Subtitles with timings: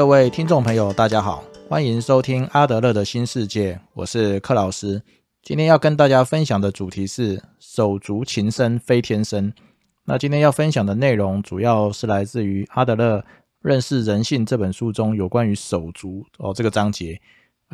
[0.00, 5.02] 各位听众朋友，大家好，欢迎收听阿德勒的新世界，我是克老师。
[5.42, 9.52] 今天要跟大家分享的主题是“手足情深非天生”。
[10.06, 13.18] 那今天要分享的内容，主要是来自于阿德勒
[13.60, 17.20] 《认识人性》这本书中有关于手足哦这个章节，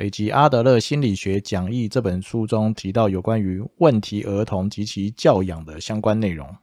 [0.03, 6.57] 以及阿德勒心理学讲义这本书中提到有关于问题儿童及其教养的相关内容。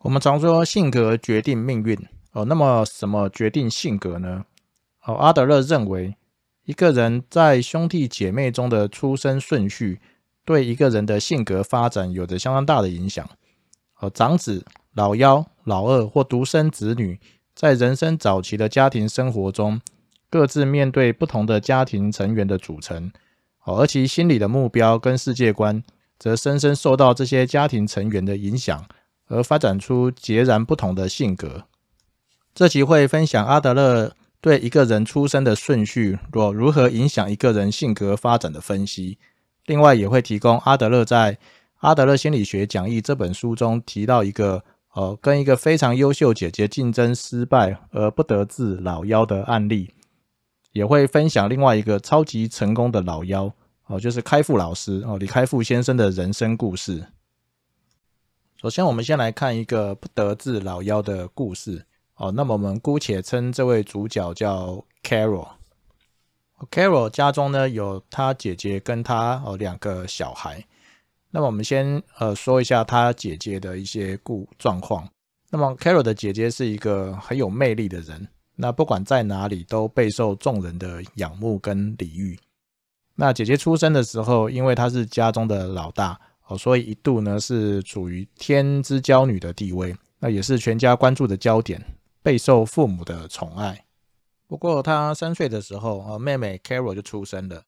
[0.00, 1.98] 我们常说性格决定命运。
[2.32, 4.44] 哦，那么什么决定性格呢？
[5.04, 6.16] 哦，阿德勒认为，
[6.64, 10.00] 一个人在兄弟姐妹中的出生顺序，
[10.44, 13.28] 对一个人的性格发展有着相当大的影响。
[14.00, 14.64] 哦，长子、
[14.94, 17.18] 老幺、老二或独生子女，
[17.54, 19.80] 在人生早期的家庭生活中，
[20.28, 23.10] 各自面对不同的家庭成员的组成，
[23.64, 25.82] 哦，而其心理的目标跟世界观，
[26.18, 28.86] 则深深受到这些家庭成员的影响，
[29.28, 31.64] 而发展出截然不同的性格。
[32.54, 39.18] 这集会分享阿德勒对一个人出生的顺序若如何影响一个人性格发展的分析，
[39.66, 41.34] 另外也会提供阿德勒在
[41.80, 49.90] 《阿德勒心理学讲义》这本书中提到一个呃跟一个非常优秀姐姐竞争失败而不得志老幺的案例，
[50.72, 53.52] 也会分享另外一个超级成功的老幺
[53.88, 57.06] 哦，就是开复老师哦李开复先生的人生故事。
[58.60, 61.84] 首先，我们先来看一个不得志老幺的故事。
[62.20, 65.48] 哦，那么我们姑且称这位主角叫 Carol。
[66.70, 70.62] Carol 家中呢有他姐姐跟他哦两个小孩。
[71.30, 75.08] 那么我们先呃说一下他姐姐的一些故状况。
[75.48, 82.38] 那么 Carol 的姐姐是一个很有魅力的人，那不管在哪里都备受众人的仰慕跟礼遇。
[83.14, 91.82] 那姐姐出生的时候，因为她是家中的老大哦，所以一度呢是处于天之娇女的地位，那也是全家关注的焦点。
[92.22, 93.86] 备受父母的宠爱。
[94.46, 97.62] 不过，他三岁的时候，呃，妹妹 Carol 就出生了。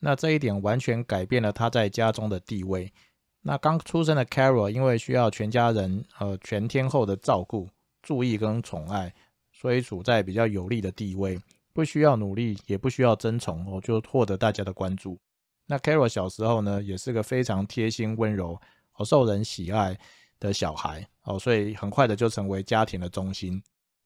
[0.00, 2.92] 那这一点完全改变了他在家中的地位。
[3.40, 7.68] 那刚出生的 Carol 因为需要全家人呃全天候的照顾、
[8.02, 9.14] 注意跟宠爱，
[9.52, 11.40] 所以处在比较有利的地位，
[11.72, 15.18] 不需要努力，也不需要争宠，哦，就获得大家的关注。
[15.66, 18.60] 那 Carol 小时候呢，也是个非常贴心、温柔、
[18.96, 19.98] 哦受人喜爱
[20.40, 23.62] 的小孩，哦，所以很快的就成为家庭的中心。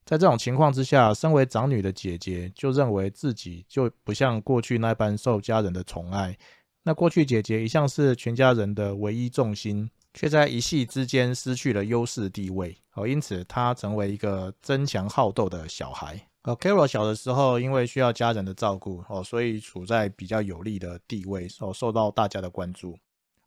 [0.09, 6.35] 在这种情况之下，身为长女的姐姐就认为自己就不像过去那般受家人的宠爱。
[6.83, 12.75] 那过去姐姐一向是全家人的唯一重心，却在一夕之间失去了优势地位。
[12.95, 16.19] 哦，因此她成为一个争强好斗的小孩。
[16.45, 22.97] 哦，Carol 小的时候因为需要家人的照顾，哦，所以处在比较有利的地位，哦，受到大家的关注。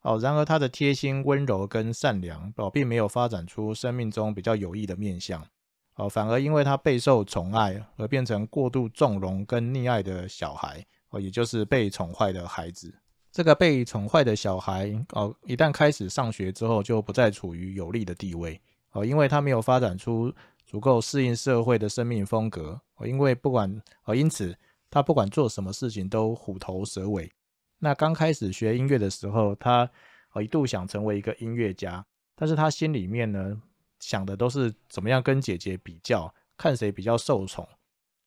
[0.03, 5.43] 哦，然而她的贴心、温柔跟善良，哦，并没有发展出生命中比较有益的面相。
[6.01, 12.91] 哦，反而因为他备受宠爱而变成过度纵容跟溺爱的小孩，哦，也就是被宠坏的孩子。
[13.31, 18.59] 这个被宠坏的小孩，哦，一旦开始上学之后，就不再处于有利的地位，
[18.93, 20.33] 哦，因为他没有发展出
[20.65, 23.71] 足够适应社会的生命风格，哦，因为不管，
[24.05, 24.57] 哦，因此
[24.89, 27.31] 他不管做什么事情都虎头蛇尾。
[27.77, 29.87] 那刚开始学音乐的时候，他
[30.31, 32.03] 哦一度想成为一个音乐家，
[32.35, 33.61] 但是他心里面呢？
[34.01, 37.65] 想的都是怎么样跟姐姐比较，看谁比较受宠。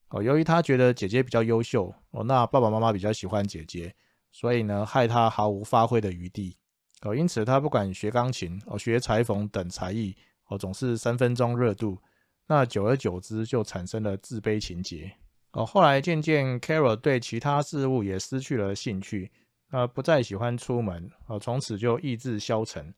[0.08, 3.94] 哦，由于他觉得姐姐比较优秀，哦，那爸爸妈妈比较喜欢姐姐，
[4.30, 6.56] 所以呢，害他毫无发挥的余地。
[7.02, 11.98] 哦，因此他不管学钢琴，哦，学裁缝等才艺，哦，总是三分钟热度。
[12.46, 15.12] 那久而久之，就产生了自卑情节。
[15.52, 19.32] 哦，后来渐渐，Carol 对其他事物也失去了兴趣，
[19.70, 22.94] 呃，不再喜欢出门，哦，从此就意志消沉。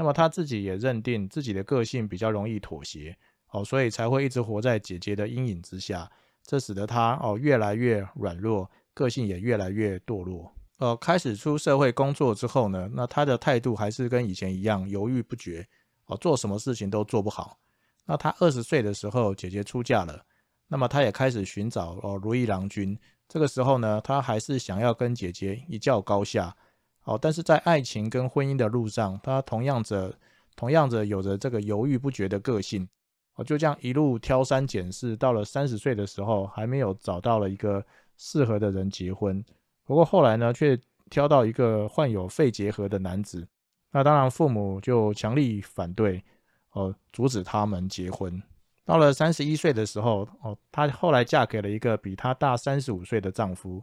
[0.00, 3.18] 那么他自己也认定自己的个性比较容易妥协，
[3.50, 6.08] 哦，所以才会一直活在姐姐的阴影之下，
[6.44, 10.54] 这使得他哦越来越软弱，个性也越来越堕落。
[10.76, 15.66] 呃，开始出社会工作之后呢，那他的态度还是跟以前一样犹豫不决，
[16.06, 17.58] 哦，做什么事情都做不好。
[18.06, 20.24] 那他二十岁的时候，姐姐出嫁了，
[20.68, 22.96] 那么他也开始寻找哦如意郎君。
[23.28, 26.56] 这个时候呢，他还是想要跟姐姐一较高下。
[27.08, 30.14] 哦，但是在爱情跟婚姻的路上，他同样着
[30.54, 32.86] 同样着有着这个犹豫不决的个性。
[33.36, 37.82] 哦，就这样一路挑三拣四，到了三十岁的时候，还没有找到了一个
[38.18, 39.42] 适合的人结婚。
[39.84, 40.78] 不过后来呢，却
[41.08, 43.48] 挑到一个患有肺结核的男子。
[43.90, 46.22] 那当然，父母就强力反对，
[46.72, 48.42] 哦，阻止他们结婚。
[48.84, 53.82] 到了三十一岁的时候，哦，她后来嫁给了一个比她大三十五岁的丈夫。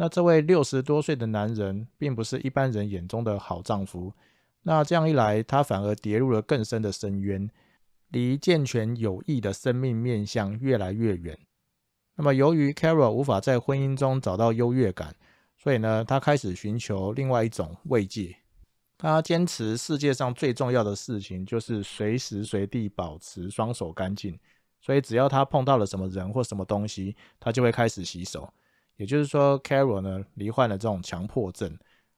[0.00, 4.10] 那这位六十多岁的男人，并不是一般人眼中的好丈夫。
[4.62, 7.50] 那这样一来，他反而跌入了更深的深渊，
[8.08, 11.38] 离健全有益的生命面向越来越远。
[12.14, 15.14] 那么由于 Carol 无法在婚姻中找到优越感，
[15.58, 18.34] 所以呢，他开始寻求另外一种慰藉。
[18.96, 24.38] 他坚持世界上最重要的事情就是随时随地保持双手干净，
[24.80, 28.50] 所以只要他碰到了什么人或什么东西，他就会开始洗手。
[29.00, 31.74] 也就是说，Carol 呢罹患了这种强迫症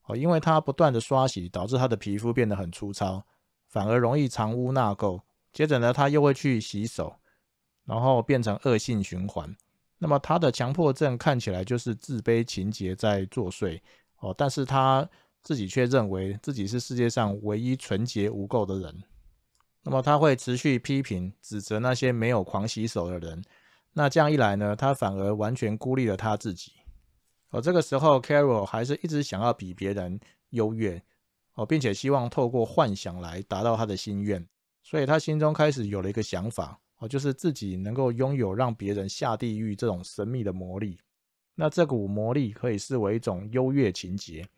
[0.07, 3.25] 哦，因为他不断的刷洗，导致他的皮肤变得很粗糙，
[3.69, 5.21] 反而容易藏污纳垢。
[5.53, 7.15] 接着呢，他又会去洗手，
[7.85, 9.55] 然后变成恶性循环。
[9.99, 13.81] 那么他的强迫症看起来就是自卑情节在作祟
[14.19, 15.09] 哦，但是他。
[15.45, 19.03] 自己却认为自己是世界上唯一纯洁无垢的人，
[19.83, 23.43] 那么他会持续批评、指责那些没有狂洗手的人。
[23.93, 26.73] 那这样一来呢，他反而完全孤立了他自己。
[27.51, 30.19] 而这个时候，Carol 还是一直想要比别人
[30.51, 31.03] 优越
[31.55, 34.47] 哦，并且希望透过幻想来达到他的心愿。
[34.83, 40.99] 所以他心中开始有了一个想法哦，就是自己能够拥有让别人下地狱这种神秘的魔力。
[41.55, 44.49] 那这股魔力可以视为一种优越情节。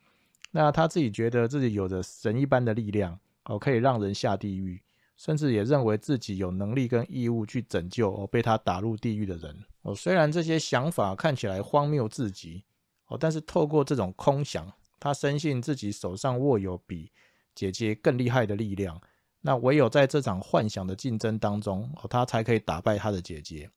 [0.53, 4.81] 那他自己觉得自己有着神一般的力量，哦，可以让人下地狱，
[5.25, 9.57] 甚至也认为自己有能力跟义务去拯救哦被他打入地狱的人。
[9.81, 12.63] 哦，虽然这些想法看起来荒谬至极，
[13.07, 17.11] 哦，但是透过这种空想，他深信自己手上握有比
[17.55, 19.01] 姐姐更厉害的力量。
[19.41, 23.71] 那唯有在这场幻想的竞争当中，哦，他才可以打败他的姐姐。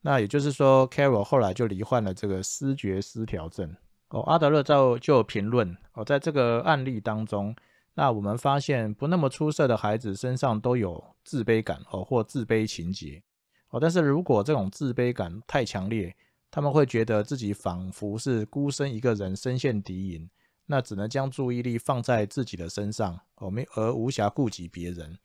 [0.00, 3.72] 那也就是说，Carol 后来就罹患了这个思觉失调症。
[4.08, 7.54] 哦，阿德勒就就评论哦，在这个案例当中，
[7.94, 13.22] 那我们发现不那么出色的孩子身上都有自卑感哦，或自卑情节
[13.70, 13.78] 哦。
[13.78, 16.14] 但是如果这种自卑感太强烈，
[16.50, 20.28] 他们会觉得自己仿佛是孤身一个人身陷敌营，
[20.66, 25.16] 那只能将注意力放在自己的身上哦，没而无暇顾及别人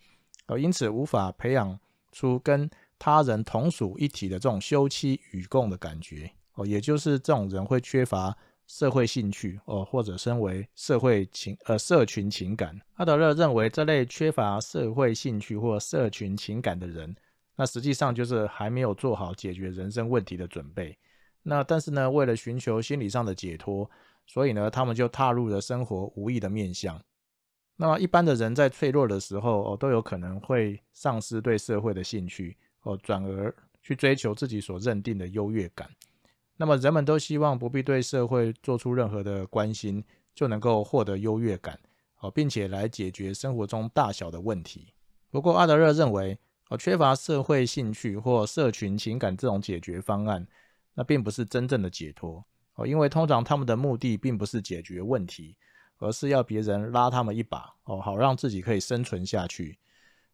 [0.47, 1.79] 哦，因此无法培养
[2.11, 8.37] 出跟他人同属一体的这种休戚与共的感觉哦，也就是这种人会缺乏。
[8.69, 17.13] 社会兴趣哦，或者身为社会情呃社群情感，阿德勒认为这类缺乏社会兴趣或社群情感的人，
[17.55, 20.95] 那实际上就是还没有做好解决人生问题的准备。
[21.41, 23.89] 那但是呢，为了寻求心理上的解脱，
[24.27, 27.01] 所以呢，他们就踏入了生活无意的面向。
[27.75, 33.51] 那么一般的人在脆弱的时候哦，都有可能会丧失对社会的兴趣哦，转而
[33.81, 35.89] 去追求自己所认定的优越感。
[36.61, 40.03] 那么人们都希望不必对社会做出任何的关心，
[40.35, 41.79] 就能够获得优越感，
[42.19, 44.93] 哦，并且来解决生活中大小的问题。
[45.31, 50.45] 不过阿德勒认为，哦，缺乏社会兴趣或社群情感这种解决方案，
[50.95, 52.43] 那并不是真正的解脱，
[52.75, 55.55] 哦，因为通常他们的目的并不是解决问题，
[55.99, 59.79] 而是要别人拉他们一把，哦，好让自己可以生存下去。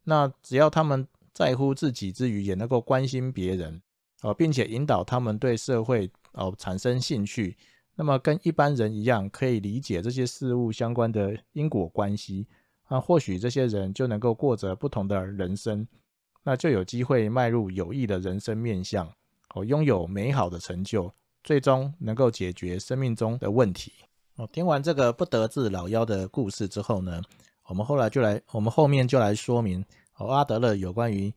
[0.05, 3.83] 那只要他们在乎自己之余，也能够关心别人。
[4.21, 7.55] 哦，并且引导他们对社会哦产生兴趣，
[7.95, 12.47] 那么跟一般人一样，可以理解这些事物相关的因果关系
[12.85, 15.87] 啊，或许这些人就能够过着不同的人生，
[16.43, 19.07] 那就有机会迈入有益的人生面相，
[19.53, 21.11] 哦，拥有美好的成就，
[21.43, 23.91] 最终能够解决生命中的问题。
[24.37, 27.21] 哦，听完这个不得志老妖的故事之后呢，
[27.67, 29.85] 我们后来就来，我们后面就来说明
[30.17, 31.33] 哦，阿德勒有关于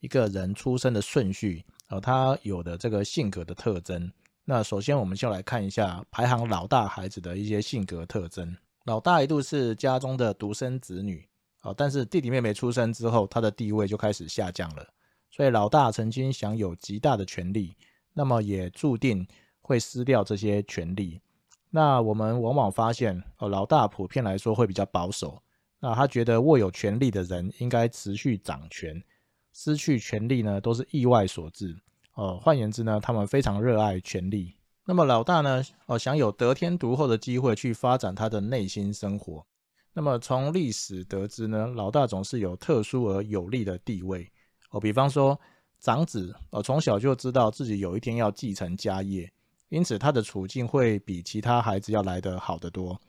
[0.00, 1.64] 一个人出生的顺序。
[1.92, 4.10] 呃，他有的这个性格的特征。
[4.46, 8.56] 那首先，我们就来看一下排行老大孩子的一些性格特征。
[8.86, 11.28] 老大一度是家中的独生子女，
[11.60, 14.86] 哦，但是弟弟妹妹出生之后，他的地位就开始下降了。
[15.30, 17.76] 所以老大曾经享有极大的权利，
[18.14, 19.28] 那么也注定
[19.60, 21.20] 会失掉这些权利。
[21.68, 25.42] 那我们往往发现，哦，老大普遍来说会比较保守。
[25.78, 29.02] 那他觉得握有权力的人应该持续掌权。
[29.52, 31.76] 失去权力呢，都是意外所致。
[32.14, 34.54] 呃，换言之呢，他们非常热爱权力。
[34.84, 39.46] 那么老大呢，哦，享有得天独厚的机会去发展他的内心生活。
[39.94, 44.30] 那么从历史得知呢，老大总是有特殊而有利的地位。
[44.70, 45.38] 哦，比方说
[45.78, 49.30] 长子，哦，从小就知道自己有一天要继承家业，
[49.68, 53.00] 因此他的处境会比其他孩子要来得好得多。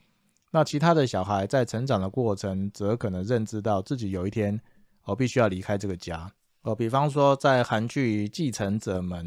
[0.52, 4.62] 那其他的小孩在成长的过程，则可能认知到自己有一天。
[5.04, 6.32] 哦，必须要离开这个家。
[6.62, 9.26] 哦，比方说在韩剧《继承者们》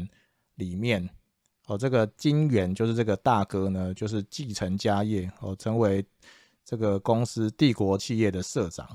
[0.55, 1.07] 里面，
[1.67, 6.03] 哦，这个金元就是这个大哥呢，就是继承家业，哦，成为
[6.65, 8.89] 这个公司帝国企业的社长。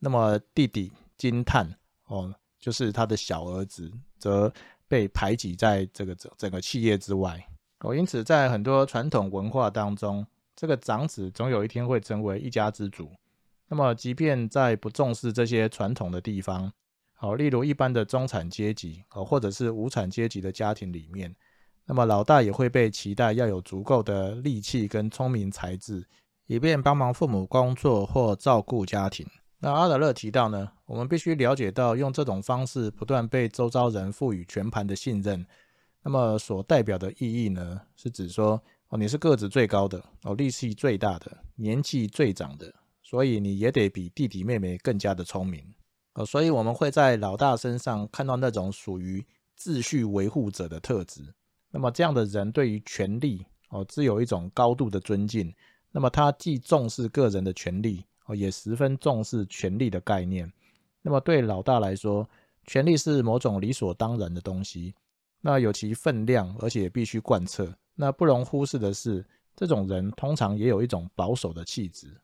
[0.00, 1.68] 那么弟弟金叹，
[2.06, 4.52] 哦，就是他的小儿子，则
[4.88, 7.40] 被排挤在这个整整个企业之外。
[7.80, 13.08] 哦，因此在很多传统文化当中，这个长子总有一天会成为一家之主。
[13.68, 16.72] 那么，即便在不重视这些传统的地方，
[17.12, 21.34] 好，例如一般的中产阶级，哦，或者是无产阶级的家庭里面，
[21.84, 26.06] 那么老大也会被期待要有足够的力气跟聪明才智，
[26.46, 29.26] 以便帮忙父母工作或照顾家庭。
[29.60, 35.44] 那阿德勒提到呢，我们必须了解到，用这种方式不断被周遭人赋予全盘的信任，
[36.02, 42.72] 那么所代表的意义呢，是指说，哦，你是个子最高的，哦，力气最大的，年纪最长的，
[43.08, 45.64] 所以你也得比弟弟妹妹更加的聪明。
[46.12, 49.24] 呃，所以我们会在老大身上看到那种属于
[49.58, 51.22] 秩序维护者的特质。
[51.70, 55.50] 那么这样的人对于权力哦，只有一种高度的尊敬。
[55.90, 60.52] 那么他既重视个人的权利哦，也十分重视权力的概念。
[61.00, 62.28] 那么对老大来说，
[62.66, 64.94] 权力是某种理所当然的东西，
[65.40, 67.74] 那有其分量，而且必须贯彻。
[67.94, 69.24] 那不容忽视的是，
[69.56, 72.14] 这种人通常也有一种保守的气质。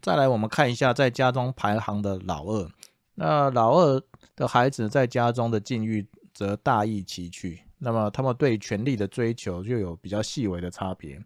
[0.00, 2.70] 再来，我们看一下在家中排行的老二。
[3.14, 4.02] 那老二
[4.34, 7.62] 的孩子在家中的境遇则大异其趣。
[7.78, 11.22] 那么他们对权力的追求就有比较细微的差别。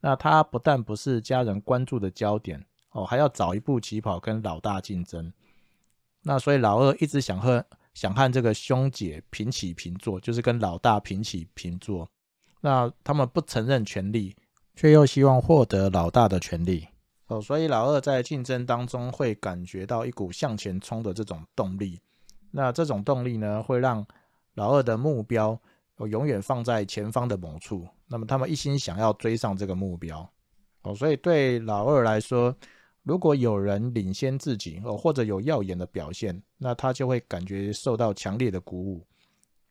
[0.00, 5.32] 那他不但不是家人关注的焦点哦，还要早一步起跑跟老大竞争。
[6.22, 12.08] 那所以老二一直想和想和这个兄姐平起平坐，就是跟老大平起平坐。
[12.60, 14.36] 那他们不承认权力，
[14.74, 16.86] 却又希望获得老大的权利
[17.26, 17.40] 哦。
[17.40, 22.00] 所以老二在竞争当中会感觉到一股向前冲的这种动力。
[22.50, 24.06] 那这种动力呢，会让
[24.54, 25.60] 老二的目标。
[25.96, 30.28] 我永远放在前方的某处，那么他们一心想要追上这个目标，
[30.82, 32.52] 哦，所以对老二来说，
[33.04, 39.06] 如果有人领先自己，哦，或者有耀眼的表现，那他就会感觉受到强烈的鼓舞。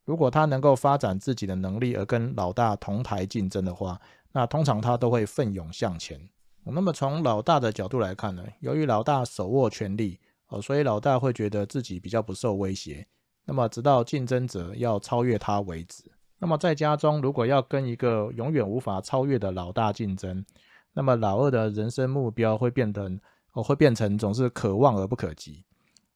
[0.05, 3.99] 如果他能够发展自己的能力而跟老大同台竞争的话，
[4.31, 6.17] 那通常他都会奋勇向前。
[6.65, 13.05] 那么从老大的角度来看呢，由于老大手握权力，哦，所以老大会觉得自己比较不受威胁。
[13.45, 16.03] 那么直到竞争者要超越他为止。
[16.39, 20.45] 那么在家中，如果要跟一个永远无法超越的老大竞争，
[20.93, 23.09] 那么老二的人生目标会变得，
[23.53, 25.65] 哦，会变成总是可望而不可及，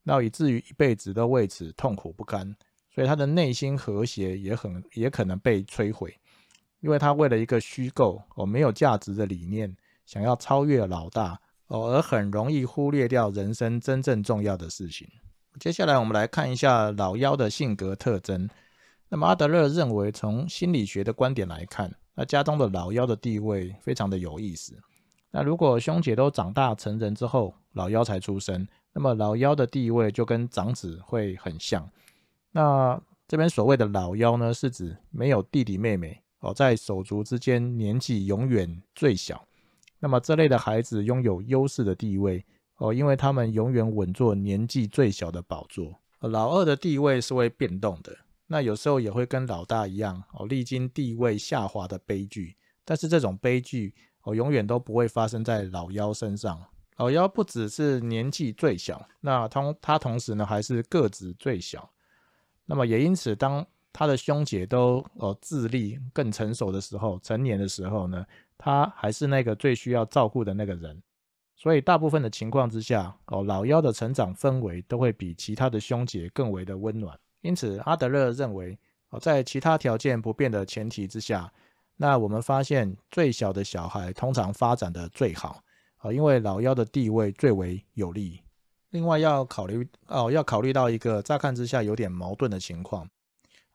[0.04, 2.56] 那以至于一辈子都为此痛苦不甘，
[2.94, 6.18] 所以他的内心和谐也很也可能被摧毁，
[6.80, 9.76] 因为他为了一个虚构哦没有价值的理念，
[10.08, 15.08] 想要超越老大哦，而很容易忽略掉人生真正重要的事情。
[15.60, 18.50] 接下来我们来看一下老幺的性格特征。
[19.10, 24.78] 那么阿德勒认为，从心理学的观点来看，那家中的老幺的地位非常的有意思。
[25.32, 31.90] 那如果兄姐都长大成人之后，老幺才出生，那么老幺的地位就跟长子会很像。
[32.52, 39.46] 那这边所谓的老幺呢，是指没有弟弟妹妹哦，在手足之间年纪永远最小。
[40.00, 42.46] 那么这类的孩子拥有优势的地位
[42.78, 46.00] 哦，因为他们永远稳坐年纪最小的宝座。
[46.20, 48.16] 老二的地位是会变动的。
[48.48, 56.64] 那有时候也会跟老大一样哦，历经地位下滑的悲剧，但是这种悲剧哦，永远都不会发生在老幺身上。
[56.98, 61.90] 老幺不只是年纪最小，那同他同时呢还是个子最小。
[62.66, 68.26] 那么也因此，当他的兄姐都哦智力更成熟的时候，成年的时候呢，
[68.58, 71.02] 他还是那个最需要照顾的那个人。
[71.56, 77.20] 所以大部分的情况之下哦，老幺的成长氛围都会比其他的兄姐更为的温暖。
[77.42, 78.78] 因此，阿德勒认为，
[79.10, 81.52] 哦，在其他条件不变的前提之下，
[81.96, 85.62] 那我们发现最小的小孩通常发展的最好，
[85.98, 88.40] 啊，因为老幺的地位最为有利。
[88.92, 93.10] 另外要考虑哦，要考虑到一个乍看之下有点矛盾的情况，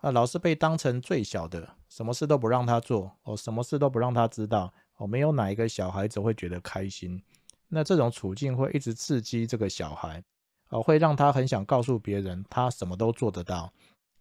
[0.03, 7.23] 啊，老是被当成最小的，什么事都不让他做，哦，什么事都不让他知道，哦，没有哪一个小孩子会觉得开心。
[7.69, 10.23] 那这种处境会一直刺激这个小孩。
[10.71, 13.71] 哦，会让他很想告诉别人他什么都做得到，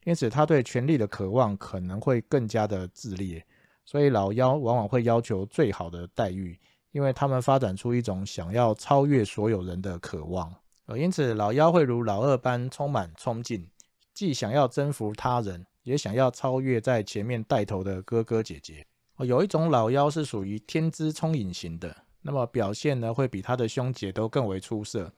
[0.03, 3.41] 因此他对权力的渴望可能会更加的炽烈。
[3.85, 6.59] 所以老幺往往会要求最好的待遇，
[6.91, 10.53] 因为他们发展出一种想要超越所有人的渴望。
[10.87, 13.69] 呃，因此老幺会如老二般充满冲劲，
[14.13, 18.85] 既想要征服他人，也想要超越在前面带头的哥哥姐姐。
[19.15, 25.11] 哦，有一种老幺是属于天资聪颖型的，那么表现呢会比他的兄姐都更为出色。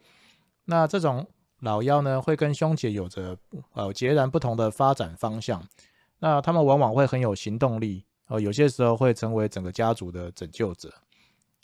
[0.66, 1.28] 那这种
[1.60, 3.38] 老幺呢，会跟兄姐有着
[3.74, 5.66] 呃截然不同的发展方向。
[6.20, 10.94] 那他们往往会很有行动力，呃，有些时候会成为整个家族的拯救者。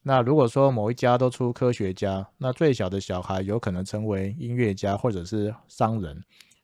[0.03, 6.23] 那如果说某一家都出科学家，那最小的小孩有可能成为音乐家或者是商人。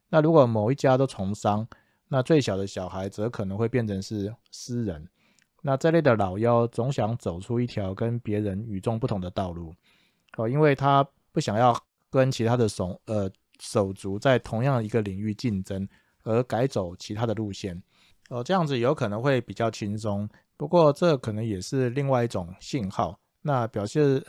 [0.09, 1.67] 那如果某一家都从商，
[2.07, 5.07] 那最小的小孩则可能会变成是诗人。
[5.61, 9.73] 那这类的老妖总想走出一条跟别人与众不同的道路，
[10.37, 11.75] 哦，因为他不想要。
[12.11, 15.85] 跟其他的手呃手足在同样一个领域竞争，
[16.23, 17.83] 而改走其他的路线。
[18.29, 20.29] 哦，这样子有可能会比较轻松。
[20.55, 24.25] 不过这可能也是另外一种信号，那表示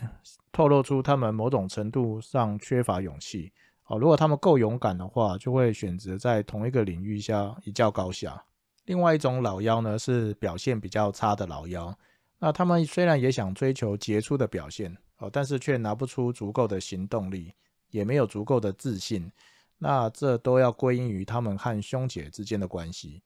[0.50, 3.52] 透露出他们某种程度上缺乏勇气。
[3.86, 8.44] 哦，如果他们够勇敢的话，就会选择在同一个领域下一较高下。
[8.86, 11.96] 另外一种老妖呢，是表现比较差的老妖。
[12.38, 17.54] 那他们虽然也想追求杰出的表现，哦，但是却拿不出足够的行动力，
[17.90, 19.30] 也没有足够的自信。
[19.78, 23.22] 那这都要归因于他们和兄姐之间的关系。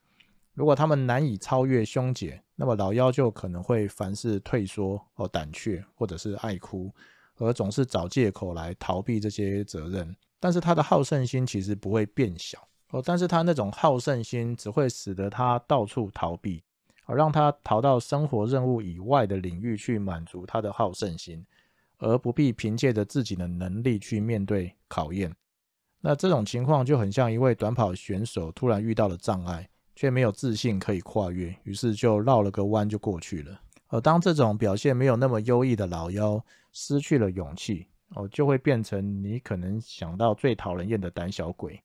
[0.52, 6.92] 如果他们难以超越兄姐，那么老妖就可能会凡事退缩、哦胆怯，或者是爱哭，
[7.40, 10.16] 而总是找借口来逃避这些责任。
[10.38, 16.62] 但是他的好胜心其实不会变小哦，但是他那种好胜心只会使得他到处逃避，
[17.04, 21.44] 而让他逃到生活任务以外的领域去满足他的好胜心，
[21.98, 25.34] 而不必凭借着自己的能力去面对考验。
[26.00, 33.60] 那这种情况就很像一位短跑选手突然遇到了障碍，却没有自信可以跨越，于是就绕了个弯就过去了。
[33.90, 37.86] 而当这种表现没有那么优异的老妖失去了勇气。
[38.16, 41.80] 哦，就会变成你可能想到最讨人厌的胆小鬼。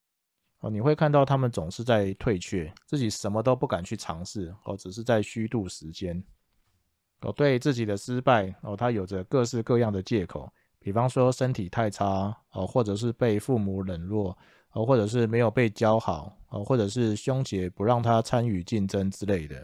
[0.62, 6.24] 哦，你会看到他们总是在退却，自己什么都不敢去尝试，哦，只是在虚度时间。
[7.22, 14.36] 哦，对自己的失败，哦，他有着各式各样的借口，比方说身体太差，哦，或者是被父母冷落，
[14.72, 19.64] 哦，或者是没有被教好，哦，或者是兄姐不让他参与竞争之类的。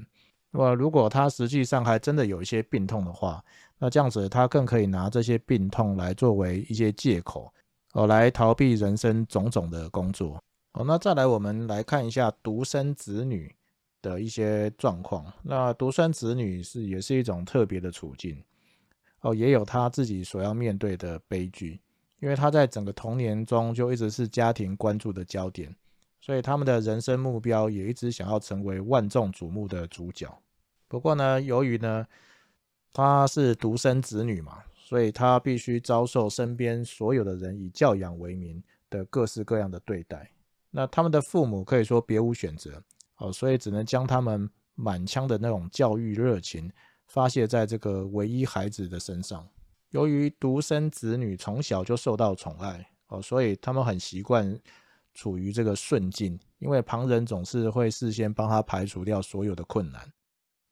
[0.51, 3.43] 那么，如果他实际上还真的有一些病痛的话，
[3.79, 7.51] 那这样子他更可以拿这些病痛来作为一些借口，
[7.93, 10.41] 哦，来逃避人生种种的工作。
[10.73, 13.53] 哦，那再来我们来看一下独生子女
[14.01, 15.31] 的一些状况。
[15.41, 18.43] 那独生子女是也是一种特别的处境，
[19.21, 21.79] 哦，也有他自己所要面对的悲剧，
[22.19, 25.73] 因为他在整个童年中就一直是家庭关注的焦点。
[26.23, 30.31] 所以他们的人生目标也一直想要成为万众瞩目的主角。
[30.91, 32.05] 不过呢，由于呢
[32.91, 40.29] 他是独生子女嘛，所以他必须遭受身边所有的人以教养为名的各式各样的对待。
[40.69, 42.83] 那他们的父母可以说别无选择
[43.19, 46.69] 哦，所以只能将他们满腔的那种教育热情
[47.07, 49.47] 发泄在这个唯一孩子的身上。
[49.91, 54.59] 由于独生子女从小就受到宠爱哦，所以他们很习惯。
[55.13, 60.09] 处于这个顺境，因为旁人总是会事先帮他排除掉所有的困难，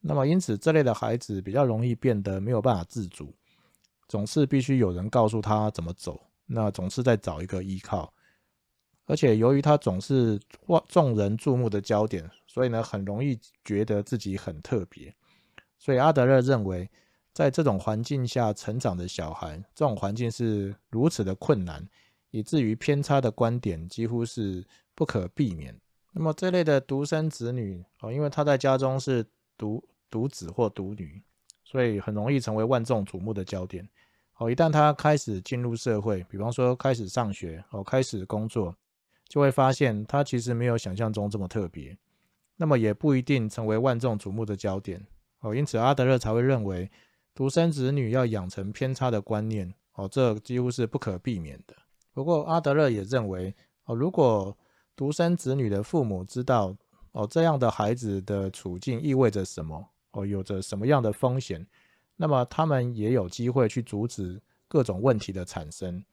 [0.01, 3.33] 那么因此这类的孩子比较容易变得没有办法自主，
[4.07, 8.13] 总是必须有人告诉他怎么走，那总是在找一个依靠，
[9.05, 10.39] 而且由于他总是
[10.87, 15.13] 众人注目的焦点，所以呢很容易觉得自己很特别，
[15.77, 16.89] 所以阿德勒认为，
[17.33, 21.87] 在这种环境下成长的小孩，这种环境是如此的困难。
[22.31, 25.75] 以至于偏差的观点几乎是不可避免。
[26.11, 29.25] 那么这类的独生子女哦，因为他在家中是
[29.59, 31.21] 独独子或独女，
[31.63, 33.87] 所以很容易成为万众瞩目的焦点。
[34.37, 38.73] 哦，一旦他开始进入社会，比方说开始上学哦，开始工作，
[39.27, 41.95] 就会发现他其实没有想象中这么特别。
[42.55, 45.05] 那么也不一定成为万众瞩目的焦点。
[45.41, 46.89] 哦，因此阿德勒才会认为
[47.35, 49.73] 独生子女要养成偏差的观念。
[49.95, 51.75] 哦，这几乎是不可避免的。
[52.13, 54.57] 不过，阿德勒也认为，哦，如果
[54.95, 56.75] 独生子女的父母知道，
[57.11, 61.65] 哦，这样的孩子的处境意味着什么，哦，有着什么样的风险，
[62.15, 66.03] 那么他们也有机会去阻止各种问题的产生。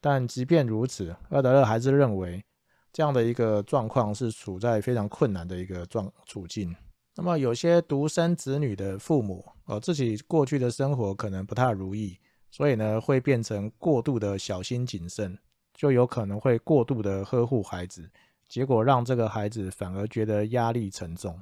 [0.00, 2.44] 但即便如此，阿德勒还是认为，
[2.92, 6.74] 这样的一个状况是处在非常困难的一个状处境。
[7.16, 12.16] 那么，有些独生子女的父母，哦，自己过去的生活可能不太如意。
[12.50, 15.38] 所以呢，会变成过度的小心谨慎，
[15.74, 18.08] 就有可能会过度的呵护孩子，
[18.48, 21.38] 结果让这个孩子反而觉得压力沉重。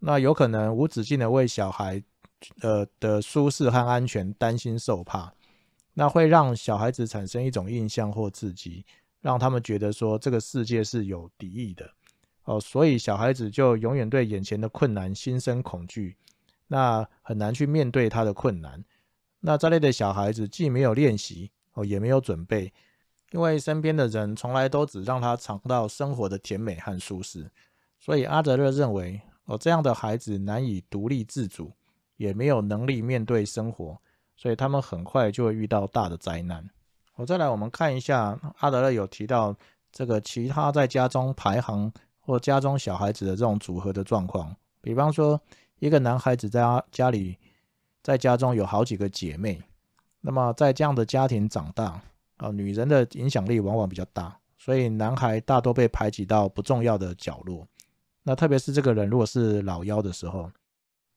[0.00, 2.02] 那有可能无止境的为小孩，
[2.60, 5.32] 呃的舒适和安全担心受怕，
[5.94, 8.84] 那会让小孩子产生一种印象或刺激，
[9.20, 11.90] 让他们觉得说这个世界是有敌意的。
[12.44, 16.14] 哦，所以小孩子就永远对眼前的困难心生恐惧，
[16.66, 18.84] 那很难去面对他的困难。
[19.40, 22.70] 那这类的小孩子既没有练习哦，也没有准备，
[23.34, 27.50] 因为身边的人从来都只让他尝到生活的甜美和舒适，
[27.98, 31.72] 所以阿德勒认为哦，这样的孩子难以独立自主，
[32.16, 33.98] 也没有能力面对生活，
[34.36, 36.64] 所以他们很快就会遇到大的灾难。
[37.16, 39.52] 我再来，我们看一下阿德勒有提到
[39.90, 45.40] 这个其他在家中排行或家中小孩子的这种组合的状况，比方说
[45.80, 47.36] 一个男孩子在家家里。
[48.00, 49.62] 在家中有好几个姐妹，
[50.20, 52.02] 那么在这样的家庭长大
[52.36, 57.66] 啊，女人的影响力往往比较大，所以男孩大多被排挤到不重要的角落。
[58.22, 60.50] 那特别是这个人如果是老幺的时候，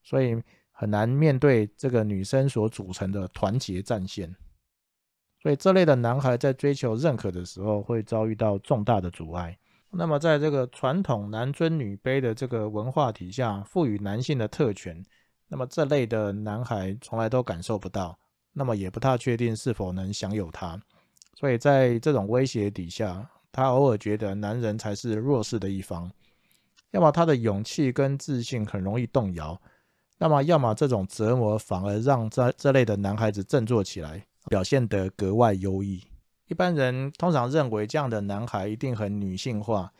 [0.03, 4.35] 所以很难面对这个女生所组成的团结战线。
[5.41, 9.57] 所以这类的男孩在追求认可的时候，会遭遇到重大的阻碍。
[9.89, 15.01] 那么在这个传统男尊女卑的这个文化底下，赋予男性的特权，
[15.47, 18.19] 那么这类的男孩从来都感受不到，
[18.51, 20.81] 那么也不太确定是否能享有它。
[21.39, 26.11] 所以在这种威胁底下，他偶尔觉得男人才是弱势的一方。
[26.89, 29.61] 要么他的勇气跟自信很容易动摇，
[30.17, 36.03] 那么要么这种折磨反而让这这类的男孩子振作起来，表现得格外优异。
[36.47, 39.93] 一般人通常认为这样的男孩一定很女性化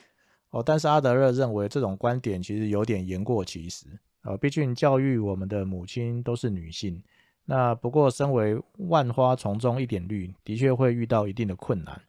[0.49, 3.85] 哦，但是阿德勒认为这种观点其实有点言过其实
[4.23, 7.03] 呃，毕竟教育我们的母亲都是女性，
[7.47, 11.99] 那不过身为万花丛中一点绿，的确会遇到一定的困难，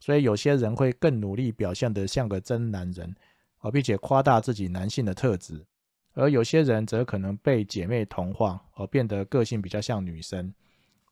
[0.00, 3.14] 所以有些人会更努力表现得像个真男人。
[3.60, 5.64] 而并且夸大自己男性的特质，
[6.12, 10.52] 而有些人则可能被姐妹同化，而变得个性比较像女生。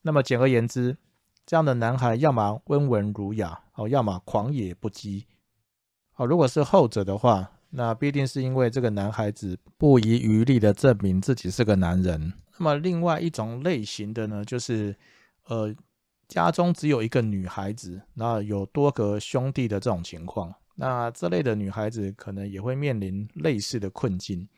[0.03, 0.95] 那么简而言之，
[1.47, 5.25] 这样的男孩要么温文儒雅，哦，要么狂野不羁。
[6.17, 12.35] 哦，如果是后者的话，那必定是因为这个男孩子不遗余力的证明自己是个男人。
[12.59, 14.95] 那么另外一种类型的呢，就是
[15.47, 15.75] 呃，
[16.29, 20.55] 家中只有一个女孩子，那有多个兄弟的这种情况。
[20.75, 24.49] 那这类的女孩子可能也会面临类似的困境。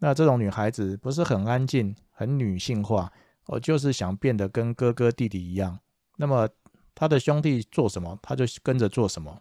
[0.00, 3.10] 那这种女孩子不是很安静、很女性化，
[3.46, 5.78] 哦，就是想变得跟哥哥弟弟一样。
[6.16, 6.48] 那么
[6.94, 9.40] 她的兄弟做什么，她就跟着做什么。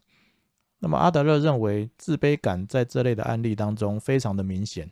[0.79, 4.91] 那么阿德勒认为，自卑感在这类的案例当中非常的明显。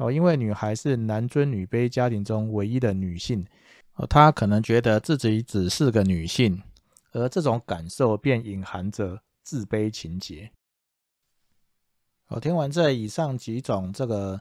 [0.00, 3.46] 哦，因为女孩是男尊女卑家庭中唯一的女性，
[3.96, 6.62] 哦，她可能觉得自己只是个女性，
[7.12, 10.50] 而这种感受便隐含着自卑情节。
[12.28, 14.40] 我听完这以上几种这个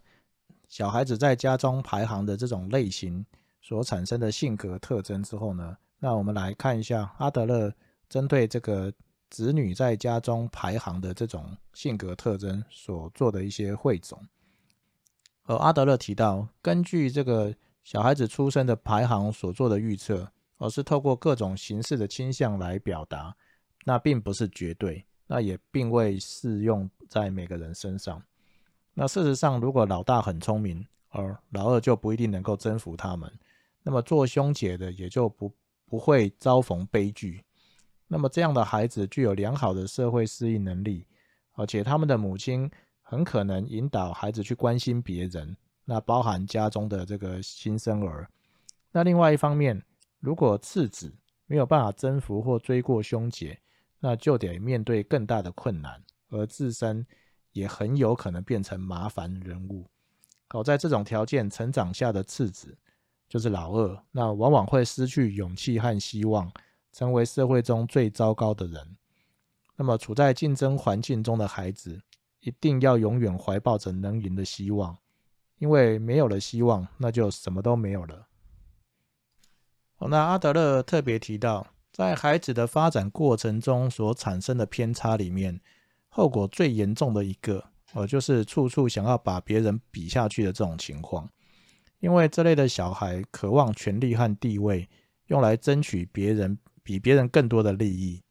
[0.70, 3.26] 小孩子在家中排行的这种类型
[3.62, 7.70] 所产生的性格特征之后呢，那我们来看一下阿德勒
[8.08, 8.94] 针对这个
[9.30, 14.26] 子女在家中排行的这种性格特征所做的一些汇总。
[15.50, 23.36] 而阿德勒提到，根据这个小孩子出生的排行所做的预测，而是透过各种形式的倾向来表达，
[23.84, 25.04] 那并不是绝对。
[25.26, 28.22] 那也并未适用在每个人身上。
[28.94, 33.32] 那事实上，如果老大很聪明，而老二就不一定能够征服他们，
[33.82, 35.52] 那么做兄姐的也就不
[35.88, 37.44] 不会遭逢悲剧。
[38.08, 41.08] 那么这样的孩子具有良好的社会适应能力，
[41.54, 42.70] 而且他们的母亲
[43.10, 48.30] 很可能引导孩子去关心别人，那包含家中的这个新生儿。
[48.92, 49.84] 那另外一方面，
[50.20, 51.12] 如果次子
[51.48, 53.60] 没有办法征服或追过兄姐，
[54.00, 57.04] 那就得面对更大的困难，而自身
[57.52, 59.88] 也很有可能变成麻烦人物。
[60.50, 62.78] 好，在这种条件成长下的次子，
[63.28, 66.52] 就是老二，那往往会失去勇气和希望，
[66.92, 68.98] 成为社会中最糟糕的人。
[69.76, 72.00] 那么，处在竞争环境中的孩子，
[72.42, 74.98] 一定要永远怀抱着能赢的希望，
[75.58, 78.28] 因为没有了希望，那就什么都没有了。
[80.00, 81.68] 那阿德勒特别提到。
[81.92, 85.60] 在孩子的发展过程中所产生的偏差里面，
[86.08, 87.62] 后果最严重的一个，
[87.94, 91.28] 呃，就是处处想要把别人比下去的这种情况。
[92.00, 94.88] 因为这类的小孩渴望权力和地位，
[95.28, 98.22] 用来争取别人比别人更多的利益。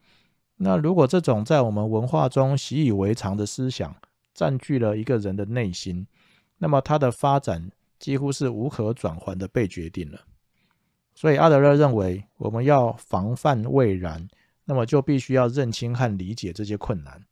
[0.61, 3.95] 那如果这种在我们文化中习以为常的思想
[4.35, 6.07] 占据了一个人的内心，
[6.59, 10.21] 那么他的发展几乎是无可转换的被决定了。
[11.15, 14.29] 所以阿德勒认为，我们要防范未然，
[14.65, 17.25] 那么就必须要认清和理解这些困难。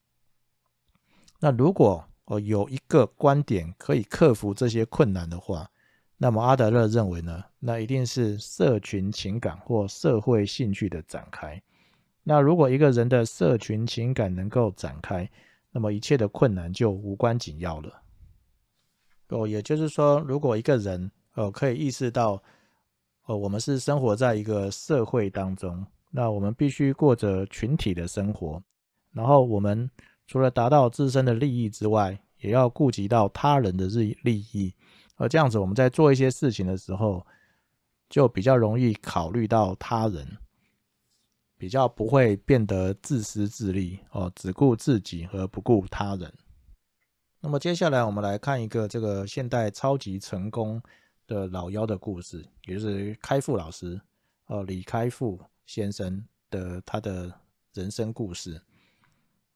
[1.41, 5.69] 那如果哦有一个观点可以克服这些困难的话，
[6.17, 11.61] 那么阿德勒认为呢，那一定是社群情感或社会兴趣的展开。
[12.29, 15.31] 那如果一个人的社群情感能够展开，
[15.71, 18.03] 那么一切的困难就无关紧要了。
[19.29, 22.43] 哦，也就是说，如果一个人哦可以意识到。
[23.29, 28.62] 哦，我们是生活在一个社会当中，那我们必须过着群体的生活，
[29.11, 29.91] 然后我们
[30.29, 34.73] 除了达到自身的利益之外，也要顾及到他人的利利益，
[35.17, 37.27] 而这样子我们在做一些事情的时候，
[38.09, 40.25] 就比较容易考虑到他人，
[41.57, 46.33] 比较不会变得自私自利哦，只顾自己和不顾他人。
[47.40, 50.83] 那么接下来我们来看一个这个现代超级成功。
[51.29, 54.01] 的老妖的故事，也就是开复老师，
[54.47, 57.33] 哦，李开复先生的他的
[57.73, 58.62] 人生故事。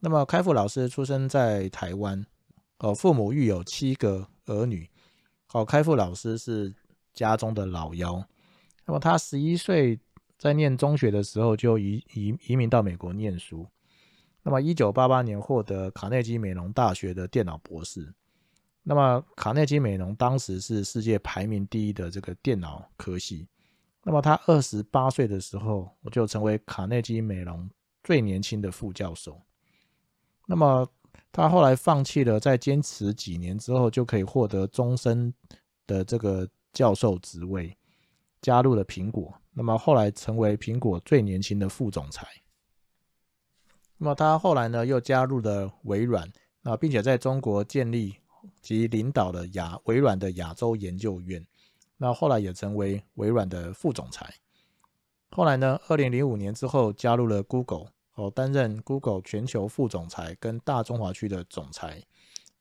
[0.01, 2.27] 那么，开复老师出生在台湾，
[2.79, 4.91] 哦，父母育有七个儿女。
[5.53, 6.75] 哦，开复老师是
[7.15, 8.21] 家中的老幺。
[8.85, 9.97] 那么他十一岁
[10.41, 13.67] 在念中学的时候就移移移民到美国念书。
[14.43, 18.11] 那么一九八八年获得卡内基美隆大学的电脑博士。
[18.83, 23.47] 那么卡内基美隆当时是世界排名第一的这个电脑科系。
[24.03, 27.69] 那么他二十八岁的时候，我就成为卡内基美隆
[28.03, 29.39] 最年轻的副教授。
[30.47, 30.89] 那么
[31.31, 35.35] 他后来放弃了，在坚持几年之后，就可以获得终身
[35.87, 37.77] 的这个教授职位，
[38.41, 39.39] 加入了苹果。
[39.53, 42.27] 那么后来成为苹果最年轻的副总裁。
[43.99, 46.27] 那么他后来呢，又加入了微软，
[46.63, 48.15] 啊，并且在中国建立
[48.63, 51.45] 及领导了亚微软的亚洲研究院。
[51.99, 54.33] 那后来也成为微软的副总裁。
[55.31, 62.03] 后来呢，二零零五年之后加入了 Google，哦，担任 Google 全球副总裁跟大中华区的总裁。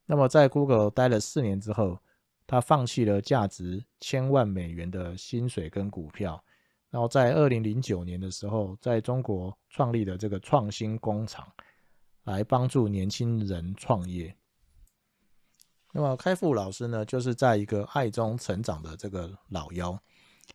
[0.06, 2.00] 那么在 Google 待了四年之后，
[2.46, 6.44] 他放弃了价值千万美元的薪水跟股票。
[6.90, 11.48] 然后在二零零九年的时候，在中国创立的这个创新工厂，
[12.24, 14.36] 来帮助年轻人创业。
[15.92, 20.00] 那么开复老师呢，就是在一个爱中成长的这个老妖。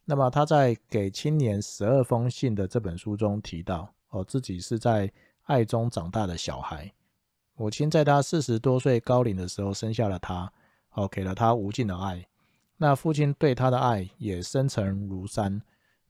[0.04, 5.12] 那么他在给青年十二封信的这本书中提到，哦，自己是在
[5.44, 6.92] 爱中长大的小孩。
[7.54, 10.52] 母亲在他四十多岁高龄的时候生下了他，
[10.94, 12.26] 哦，给了他无尽的爱。
[12.76, 15.62] 那父亲对他的爱也深沉如山。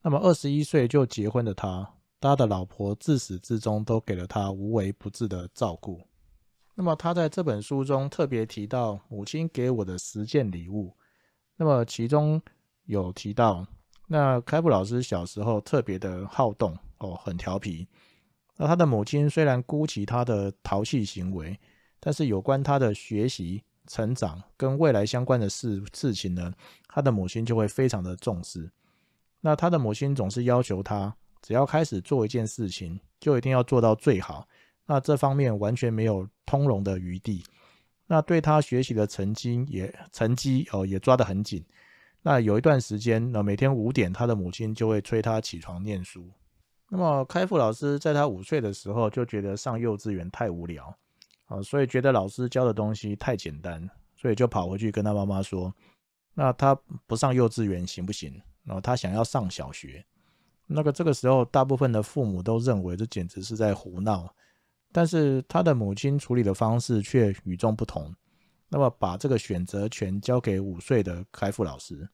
[0.05, 5.99] 那么二十一岁就结婚的他，他的老婆自始至终都给了他无微不至的照顾。
[6.75, 10.95] 那么他在这本书中特别提到母亲给我的十件礼物。
[11.57, 12.39] 那么其中
[12.83, 13.65] 有提到，
[14.07, 17.87] 那开普老师小时候特别的好动哦，很调皮。
[18.57, 21.59] 那他的母亲虽然姑息他的淘气行为，
[21.99, 26.53] 但是有关他的学习、成长跟未来相关的事事情呢，
[26.89, 28.71] 他的母亲就会非常的重视。
[29.45, 34.47] 那他的母亲总是要求他，只要开始做一件事情，就一定要做到最好。
[34.87, 37.43] 那这方面完全没有通融的余地。
[38.07, 41.63] 那对他学习的成绩也成绩哦也抓得很紧。
[42.23, 46.27] 那有一段时间，那每天五点，他的母亲就会催他起床念书。
[46.89, 50.91] 那么开复老师在他五岁的时候就觉得上幼稚园太无聊
[51.45, 55.71] 啊，所以觉得老师教的东西太简单，所以就跑回去跟他妈妈说
[56.33, 56.73] ：“那他
[57.05, 58.33] 不上幼稚园行不行？”
[58.65, 60.03] 然后他想要上小学，
[60.65, 64.27] 那个这个时候，大部分的父母都认为这简直是在胡闹，
[64.91, 68.13] 但是他的母亲处理的方式却与众不同。
[68.67, 72.09] 那么把这个选择权交给五岁的开复老师，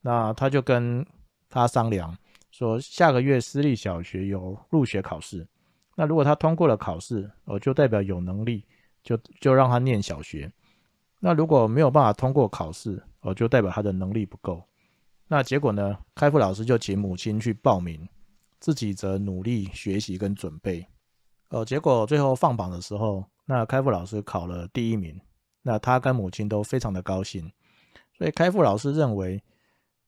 [0.00, 1.06] 那他就跟
[1.50, 2.16] 他商量
[2.50, 5.46] 说，下个月私立小学有入学考试，
[5.94, 8.64] 那如果他通过了考试，我就代表有能力，
[9.02, 10.48] 就就让他念小学；
[11.20, 14.64] 那如果没有办法通过考试，我就代表他的能力不够。
[15.32, 15.96] 那结果呢？
[16.16, 18.08] 开复老师就请母亲去报名，
[18.58, 20.84] 自己则努力学习跟准备。
[21.50, 25.20] 呃，结果最后放榜的时候，那开复老师考了第一名。
[25.62, 27.48] 那他跟母亲都非常的高兴。
[28.18, 29.40] 所以开复老师认为，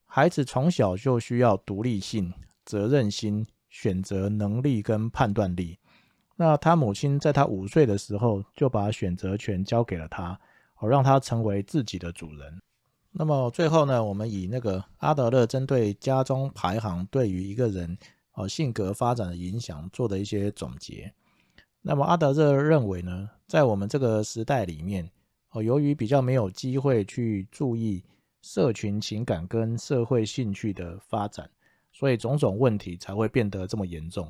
[0.07, 5.79] 孩子从小就需要独立性、责任心、选择能力跟判断力。
[6.35, 10.37] 那他母亲在他五岁的时候就把选择权交给了他，
[10.75, 12.61] 好让他成为自己的主人。
[13.15, 17.97] 那么最后呢，我们以那个阿德勒针对家中排行对于一个人
[18.33, 21.13] 哦性格发展的影响做的一些总结。
[21.83, 25.09] 那么阿德勒认为呢，在我们这个时代里面
[25.51, 28.03] 哦，由于比较没有机会去注意
[28.41, 31.51] 社群情感跟社会兴趣的发展，
[31.93, 34.27] 所以种种问题才会变得这么严重。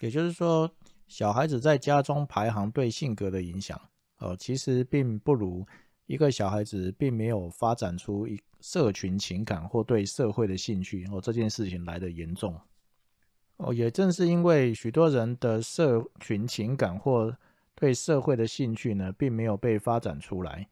[0.00, 0.70] 也就是说，
[1.08, 3.80] 小孩子在家中排行对性格的影响
[4.18, 5.66] 哦，其实并不如。
[6.06, 12.58] 一个小孩子并没有发展出一社群情感或对社会的兴趣，哦，这件事情来的严重。
[13.58, 17.36] 哦，也正是因为许多人的社群情感或
[17.74, 20.68] 对社会的兴趣呢，并没有被发展出来，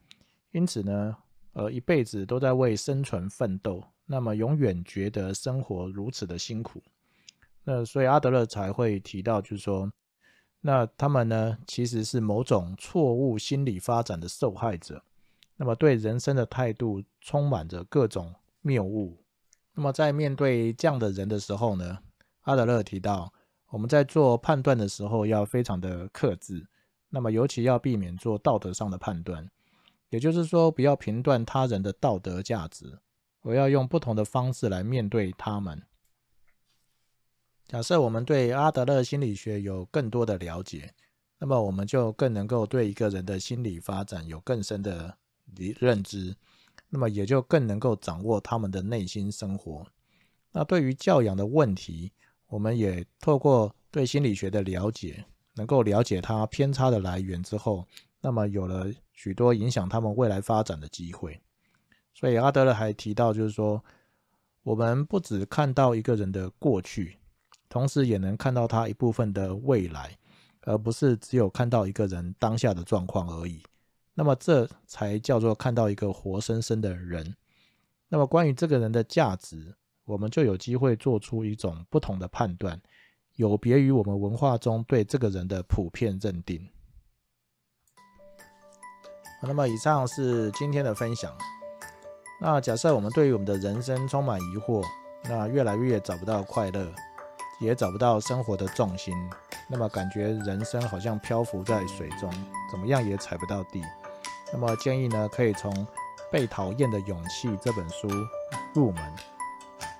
[0.52, 1.16] 因此呢，
[1.52, 6.82] 呃，一辈子都在为生存奋斗，那么永远觉得生活如此的辛苦。
[7.64, 9.90] 那所以阿德勒才会提到，就是说，
[10.60, 15.02] 那他们呢，其实是某种错误心理发展的受害者。
[15.56, 19.24] 那么对人生的态度充满着各种谬误。
[19.72, 21.98] 那么在面对这样的人的时候呢，
[22.42, 23.32] 阿德勒提到，
[23.70, 26.66] 我们在做判断的时候要非常的克制。
[27.10, 29.48] 那么尤其要避免做道德上的判断，
[30.10, 32.98] 也就是说，不要评断他人的道德价值，
[33.42, 35.82] 我要用不同的方式来面对他们。
[37.66, 40.92] 假设我们对阿德勒心理学有更多的了解。
[41.38, 45.18] 那么我们就更能够对一个人的心理发展有更深的
[45.56, 46.34] 理认知，
[46.88, 49.86] 那么也就更能够掌握他们的内心生活。
[50.52, 52.12] 那对于教养的问题，
[52.46, 57.86] 我们也透过对心理学的了解，能够了解他偏差的来源之后，
[58.20, 61.40] 那么有了许多影响他们未来发展的机会。
[62.14, 63.82] 所以阿德勒还提到，就是说，
[64.62, 67.18] 我们不只看到一个人的过去，
[67.68, 70.16] 同时也能看到他一部分的未来，
[70.62, 73.60] 而不是只有看到一个人当下的状况而已。
[74.14, 77.36] 那么这才叫做看到一个活生生的人。
[78.08, 79.74] 那么关于这个人的价值，
[80.04, 82.80] 我们就有机会做出一种不同的判断，
[83.34, 86.68] 有别于我们文化中对这个人的普遍认定。
[89.42, 91.36] 那么以上是今天的分享。
[92.40, 94.82] 那假设我们对于我们的人生充满疑惑，
[95.24, 96.92] 那越来越找不到快乐，
[97.60, 99.14] 也找不到生活的重心，
[99.68, 102.30] 那么感觉人生好像漂浮在水中，
[102.70, 103.82] 怎么样也踩不到地。
[104.56, 105.74] 那么建议呢，可以从
[106.30, 108.06] 《被讨厌的勇气》这本书
[108.72, 109.02] 入门。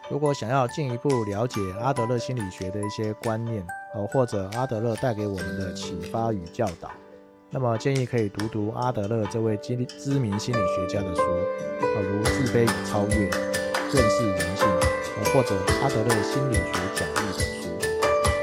[0.08, 6.88] 如果想要进一步了解阿德勒心理学的一些观念，呃，或者阿德勒带给我们的启发与教导。
[7.50, 9.74] 那么建议可以读读阿德勒这位知
[10.20, 11.22] 名心理学家的书，
[11.80, 13.28] 呃，如《自卑与超越》
[13.92, 14.66] 《认识人性》，
[15.18, 17.68] 呃，或者《阿德勒心理学讲义》等书。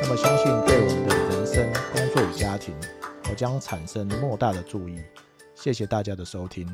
[0.02, 2.76] 那么相信对我们的人生、工作与家庭，
[3.30, 5.00] 我将产生莫大的注意。
[5.62, 6.68] 谢谢大家的收听。